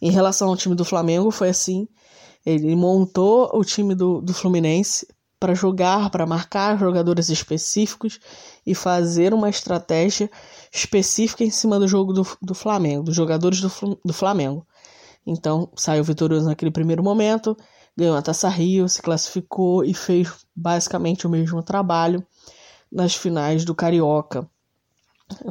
[0.02, 1.90] Em relação ao time do Flamengo, foi assim.
[2.46, 5.06] Ele montou o time do, do Fluminense
[5.38, 8.18] para jogar, para marcar jogadores específicos
[8.66, 10.32] e fazer uma estratégia
[10.74, 14.66] específica em cima do jogo do, do Flamengo, dos jogadores do, do Flamengo.
[15.28, 17.58] Então, saiu vitorioso naquele primeiro momento,
[18.02, 22.26] ganhou a Taça Rio, se classificou e fez basicamente o mesmo trabalho
[22.92, 24.50] nas finais do Carioca.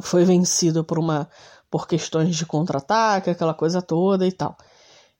[0.01, 1.29] Foi vencido por uma
[1.69, 4.57] por questões de contra-ataque, aquela coisa toda e tal.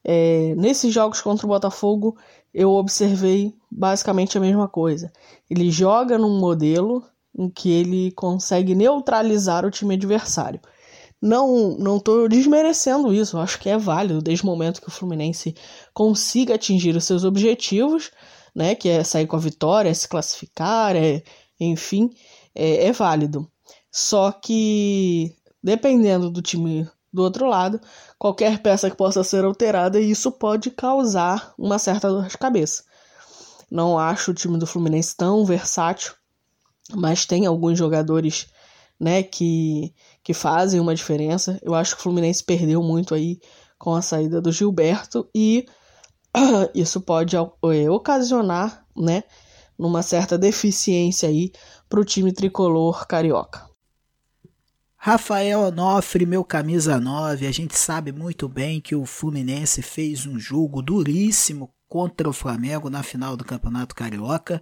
[0.04, 2.18] É, nesses jogos contra o Botafogo,
[2.54, 5.14] eu observei basicamente a mesma coisa.
[5.50, 10.60] Ele joga num modelo em que ele consegue neutralizar o time adversário.
[11.22, 15.56] Não, não tô desmerecendo isso, acho que é válido desde o momento que o Fluminense
[15.94, 18.12] consiga atingir os seus objetivos,
[18.56, 21.24] né, que é sair com a vitória, é se classificar, é,
[21.60, 22.10] enfim,
[22.56, 23.48] é, é válido.
[23.92, 27.80] Só que dependendo do time do outro lado,
[28.18, 32.84] qualquer peça que possa ser alterada, isso pode causar uma certa dor de cabeça.
[33.70, 36.14] Não acho o time do Fluminense tão versátil
[36.96, 38.48] mas tem alguns jogadores
[39.02, 39.92] né, que,
[40.24, 41.60] que fazem uma diferença.
[41.64, 43.40] Eu acho que o Fluminense perdeu muito aí
[43.80, 45.66] com a saída do Gilberto e
[46.76, 49.24] isso pode é, ocasionar, né,
[49.76, 51.52] numa certa deficiência aí
[51.90, 53.68] para o time tricolor carioca.
[54.96, 60.38] Rafael Onofre, meu camisa 9, a gente sabe muito bem que o Fluminense fez um
[60.38, 64.62] jogo duríssimo contra o Flamengo na final do Campeonato Carioca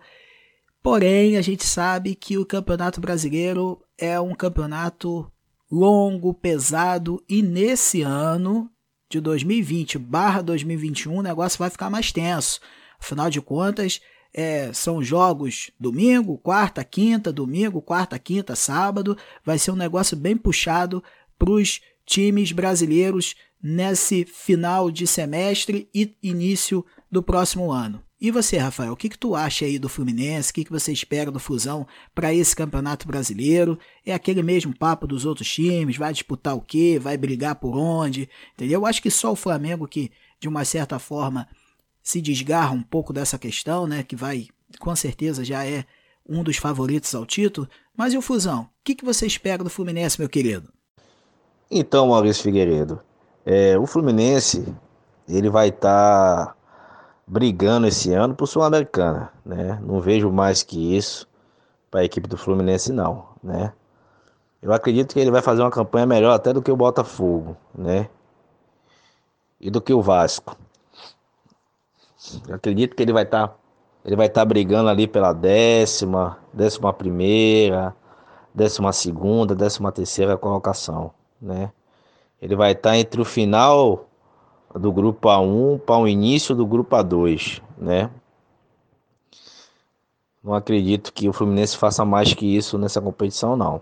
[0.81, 5.29] Porém, a gente sabe que o Campeonato Brasileiro é um campeonato
[5.69, 8.71] longo, pesado e nesse ano
[9.09, 12.59] de 2020 barra 2021 o negócio vai ficar mais tenso.
[12.99, 13.99] Afinal de contas,
[14.33, 19.17] é, são jogos domingo, quarta, quinta, domingo, quarta, quinta, sábado.
[19.43, 21.03] Vai ser um negócio bem puxado
[21.37, 28.03] para os times brasileiros nesse final de semestre e início do próximo ano.
[28.21, 30.51] E você, Rafael, o que, que tu acha aí do Fluminense?
[30.51, 33.79] O que, que você espera do Fusão para esse Campeonato Brasileiro?
[34.05, 35.95] É aquele mesmo papo dos outros times?
[35.95, 36.99] Vai disputar o quê?
[37.01, 38.29] Vai brigar por onde?
[38.53, 38.81] Entendeu?
[38.81, 41.47] Eu acho que só o Flamengo que, de uma certa forma,
[42.03, 44.03] se desgarra um pouco dessa questão, né?
[44.03, 44.47] Que vai,
[44.79, 45.85] com certeza, já é
[46.27, 47.69] um dos favoritos ao título.
[47.95, 48.63] Mas e o Fusão?
[48.63, 50.73] O que, que você espera do Fluminense, meu querido?
[51.71, 52.99] Então, Maurício Figueiredo,
[53.45, 54.65] é, o Fluminense
[55.25, 56.47] ele vai estar...
[56.47, 56.58] Tá
[57.29, 59.79] brigando esse ano por Sul-Americana, né?
[59.83, 61.29] Não vejo mais que isso
[61.91, 63.71] para a equipe do Fluminense não, né?
[64.59, 68.09] Eu acredito que ele vai fazer uma campanha melhor até do que o Botafogo, né?
[69.61, 70.57] E do que o Vasco.
[72.47, 73.55] Eu acredito que ele vai estar tá,
[74.03, 77.95] ele vai estar tá brigando ali pela décima, décima primeira,
[78.53, 81.71] décima segunda, décima terceira colocação, né?
[82.41, 84.08] Ele vai estar tá entre o final
[84.75, 88.09] do grupo A1 para o início do grupo A2, né?
[90.43, 93.81] Não acredito que o Fluminense faça mais que isso nessa competição, não.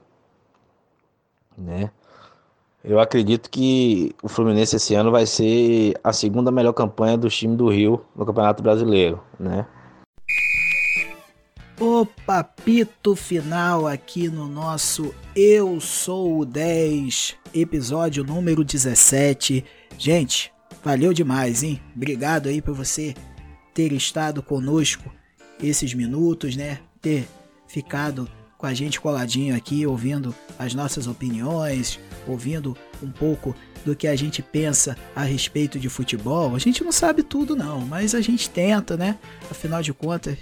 [1.58, 1.92] Né?
[2.84, 7.56] Eu acredito que o Fluminense esse ano vai ser a segunda melhor campanha do time
[7.56, 9.66] do Rio no Campeonato Brasileiro, né?
[11.80, 19.64] O papito final aqui no nosso Eu Sou o 10, episódio número 17.
[19.96, 20.52] Gente,
[20.84, 21.82] Valeu demais, hein?
[21.96, 23.14] Obrigado aí por você
[23.74, 25.12] ter estado conosco
[25.62, 26.80] esses minutos, né?
[27.02, 27.28] Ter
[27.68, 34.08] ficado com a gente coladinho aqui, ouvindo as nossas opiniões, ouvindo um pouco do que
[34.08, 36.56] a gente pensa a respeito de futebol.
[36.56, 39.18] A gente não sabe tudo não, mas a gente tenta, né?
[39.52, 40.38] Afinal de contas,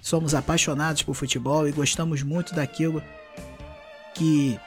[0.00, 3.02] somos apaixonados por futebol e gostamos muito daquilo
[4.14, 4.58] que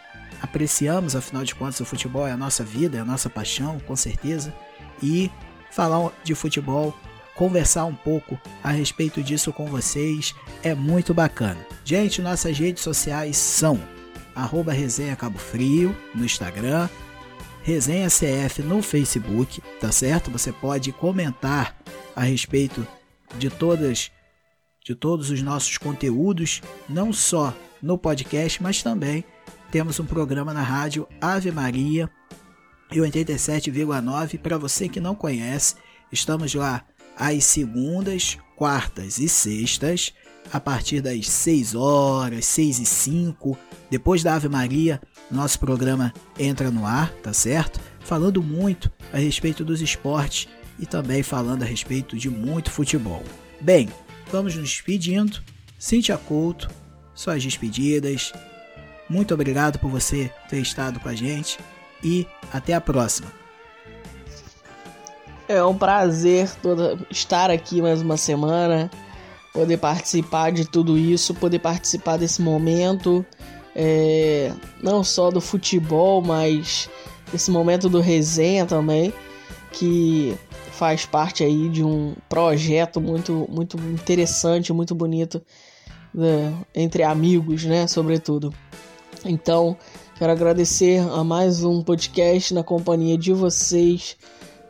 [0.42, 3.96] apreciamos, afinal de contas, o futebol é a nossa vida, é a nossa paixão, com
[3.96, 4.54] certeza
[5.02, 5.30] e
[5.72, 6.98] falar de futebol,
[7.36, 10.34] conversar um pouco a respeito disso com vocês
[10.64, 11.60] é muito bacana.
[11.84, 13.80] Gente, nossas redes sociais são
[14.34, 16.90] arroba resenha Cabo Frio no Instagram,
[17.64, 20.32] resenha CF no Facebook, tá certo?
[20.32, 21.76] Você pode comentar
[22.16, 22.86] a respeito
[23.38, 24.12] de todas
[24.84, 29.26] de todos os nossos conteúdos, não só no podcast, mas também
[29.72, 32.08] temos um programa na rádio Ave Maria
[32.96, 35.76] e 87,9 para você que não conhece.
[36.12, 36.86] Estamos lá
[37.18, 40.14] às segundas, quartas e sextas,
[40.52, 43.58] a partir das 6 horas, 6 e 5,
[43.90, 47.80] depois da Ave Maria, nosso programa entra no ar, tá certo?
[48.00, 50.48] Falando muito a respeito dos esportes
[50.80, 53.24] e também falando a respeito de muito futebol.
[53.60, 53.90] Bem,
[54.32, 55.42] vamos nos despedindo.
[55.78, 56.70] Cintia Couto,
[57.14, 58.32] suas despedidas.
[59.10, 61.58] Muito obrigado por você ter estado com a gente
[62.04, 63.32] e até a próxima.
[65.48, 68.90] É um prazer toda, estar aqui mais uma semana,
[69.54, 73.24] poder participar de tudo isso, poder participar desse momento,
[73.76, 76.90] é, não só do futebol, mas
[77.34, 79.14] esse momento do resenha também,
[79.72, 80.36] que
[80.72, 85.42] faz parte aí de um projeto muito, muito interessante, muito bonito
[86.14, 88.54] né, entre amigos, né, sobretudo.
[89.24, 89.78] Então,
[90.16, 94.16] quero agradecer a mais um podcast na companhia de vocês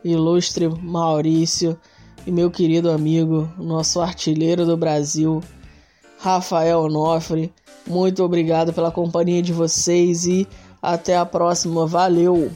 [0.04, 1.78] ilustre Maurício
[2.26, 5.40] e meu querido amigo, nosso artilheiro do Brasil,
[6.18, 7.52] Rafael Onofre.
[7.86, 10.48] Muito obrigado pela companhia de vocês e
[10.82, 11.86] até a próxima.
[11.86, 12.50] Valeu!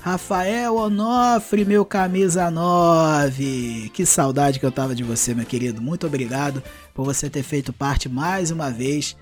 [0.00, 3.90] Rafael Onofre, meu camisa 9.
[3.92, 5.82] Que saudade que eu tava de você, meu querido.
[5.82, 6.62] Muito obrigado
[6.94, 9.14] por você ter feito parte mais uma vez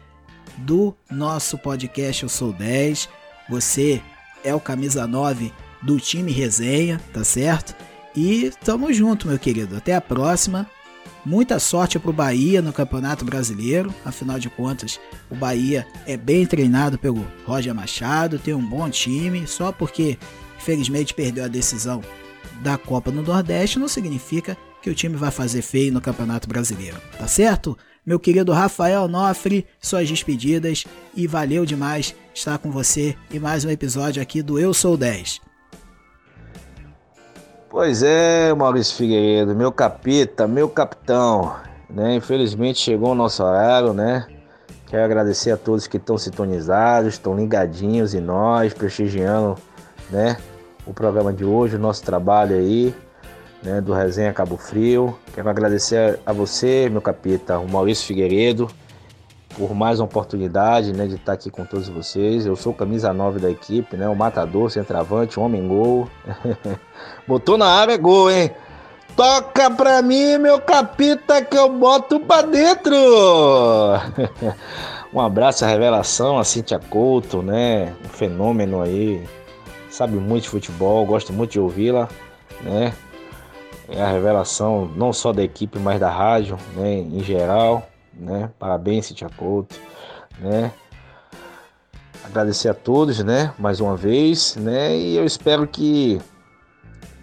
[0.59, 3.09] do nosso podcast Eu Sou 10.
[3.49, 4.03] Você
[4.45, 7.75] é o camisa 9 do time Resenha, tá certo?
[8.15, 9.77] E tamo junto, meu querido.
[9.77, 10.69] Até a próxima.
[11.25, 13.95] Muita sorte pro Bahia no Campeonato Brasileiro.
[14.05, 14.99] Afinal de contas,
[15.31, 19.47] o Bahia é bem treinado pelo Roger Machado, tem um bom time.
[19.47, 20.19] Só porque,
[20.59, 22.03] infelizmente, perdeu a decisão
[22.63, 26.97] da Copa no Nordeste não significa que o time vai fazer feio no Campeonato Brasileiro,
[27.19, 27.77] tá certo?
[28.05, 30.85] Meu querido Rafael Nofre, suas despedidas
[31.15, 35.41] e valeu demais estar com você em mais um episódio aqui do Eu Sou 10.
[37.71, 41.55] Pois é, Maurício Figueiredo, meu capita, meu capitão,
[41.89, 42.17] né?
[42.17, 44.27] Infelizmente chegou o nosso horário, né?
[44.89, 49.57] Quero agradecer a todos que estão sintonizados, estão ligadinhos em nós, prestigiando,
[50.11, 50.39] né?
[50.85, 52.93] O programa de hoje, o nosso trabalho aí,
[53.63, 53.81] né?
[53.81, 55.17] Do Resenha Cabo Frio.
[55.35, 58.69] Quero agradecer a você, meu capita, o Maurício Figueiredo,
[59.57, 62.45] por mais uma oportunidade né, de estar aqui com todos vocês.
[62.45, 66.09] Eu sou camisa 9 da equipe, né, o matador, centroavante, homem gol.
[67.27, 68.51] Botou na área, é gol, hein?
[69.15, 72.95] Toca pra mim, meu capita, que eu boto pra dentro!
[75.13, 77.95] um abraço à revelação, a Cintia Couto, né?
[78.03, 79.23] Um fenômeno aí.
[79.91, 82.09] Sabe muito de futebol, gosto muito de ouvi-la,
[82.63, 82.95] né?
[83.95, 86.95] É a revelação não só da equipe, mas da rádio, né?
[86.95, 88.51] Em geral né?
[88.59, 89.77] Parabéns, Cintia Couto,
[90.39, 90.73] né?
[92.25, 93.53] Agradecer a todos, né?
[93.59, 94.97] Mais uma vez, né?
[94.97, 96.21] E eu espero que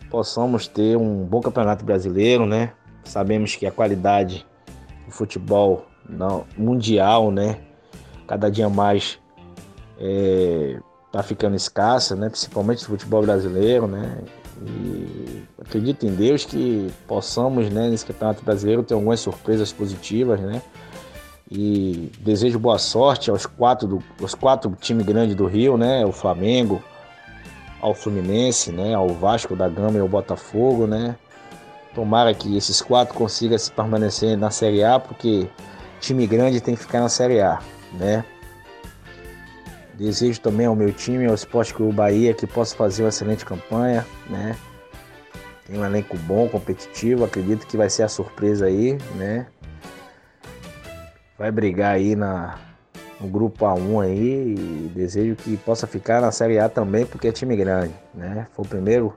[0.09, 2.73] possamos ter um bom campeonato brasileiro, né?
[3.03, 4.45] Sabemos que a qualidade
[5.05, 7.59] do futebol não, mundial, né?
[8.27, 9.19] Cada dia mais
[9.99, 10.79] é,
[11.11, 12.29] tá ficando escassa, né?
[12.29, 14.17] Principalmente no futebol brasileiro, né?
[14.65, 20.61] E acredito em Deus que possamos, né, nesse Campeonato Brasileiro, ter algumas surpresas positivas, né?
[21.49, 26.05] E desejo boa sorte aos quatro, do, aos quatro times grandes do Rio, né?
[26.05, 26.83] O Flamengo,
[27.81, 28.93] ao Fluminense, né?
[28.93, 31.15] Ao Vasco da Gama e ao Botafogo, né?
[31.95, 35.49] Tomara que esses quatro consigam se permanecer na Série A, porque
[35.99, 37.59] time grande tem que ficar na Série A,
[37.93, 38.23] né?
[39.99, 44.07] Desejo também ao meu time, ao Esporte Clube Bahia, que possa fazer uma excelente campanha,
[44.29, 44.55] né?
[45.67, 49.47] Tem um elenco bom, competitivo, acredito que vai ser a surpresa aí, né?
[51.37, 52.57] Vai brigar aí na,
[53.19, 57.31] no grupo A1 aí e desejo que possa ficar na Série A também, porque é
[57.33, 58.47] time grande, né?
[58.53, 59.13] Foi o primeiro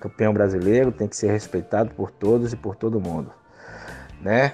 [0.00, 3.30] campeão brasileiro, tem que ser respeitado por todos e por todo mundo,
[4.20, 4.52] né?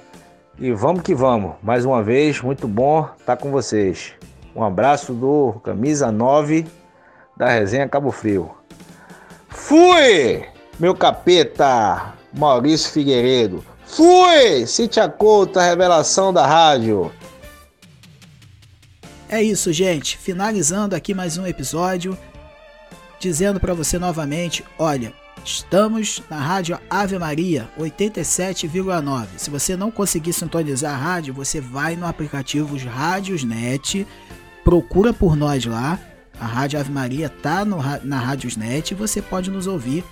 [0.58, 1.54] E vamos que vamos.
[1.62, 4.14] Mais uma vez, muito bom estar com vocês.
[4.54, 6.66] Um abraço do camisa 9
[7.36, 8.50] da resenha Cabo Frio.
[9.48, 10.44] Fui,
[10.78, 13.64] meu capeta, Maurício Figueiredo.
[13.86, 17.12] Fui, Cintia Couto, a revelação da rádio.
[19.28, 20.18] É isso, gente.
[20.18, 22.18] Finalizando aqui mais um episódio,
[23.18, 25.12] dizendo para você novamente, olha,
[25.44, 29.26] Estamos na rádio Ave Maria 87,9.
[29.38, 34.06] Se você não conseguir sintonizar a rádio, você vai no aplicativo Rádios Net,
[34.70, 35.98] procura por nós lá.
[36.38, 40.04] A Rádio Ave Maria tá no, na Rádiosnet e você pode nos ouvir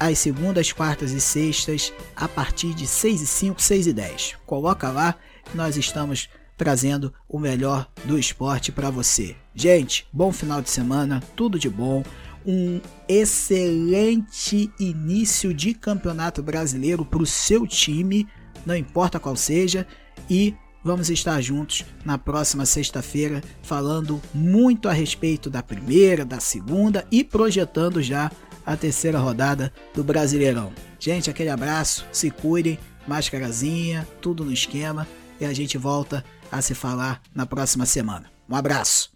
[0.00, 4.36] às segundas, quartas e sextas a partir de 6 e 5, 6 e 10.
[4.46, 5.14] Coloca lá
[5.54, 9.36] nós estamos trazendo o melhor do esporte para você.
[9.54, 12.02] Gente, bom final de semana, tudo de bom.
[12.46, 18.26] um excelente início de campeonato brasileiro para o seu time,
[18.64, 19.86] não importa qual seja,
[20.30, 20.54] e
[20.84, 27.24] vamos estar juntos na próxima sexta-feira falando muito a respeito da primeira, da segunda e
[27.24, 28.30] projetando já
[28.66, 30.72] a terceira rodada do Brasileirão.
[30.98, 32.78] Gente, aquele abraço, se cuidem,
[33.08, 35.08] máscarazinha, tudo no esquema
[35.40, 38.30] e a gente volta a se falar na próxima semana.
[38.48, 39.13] Um abraço!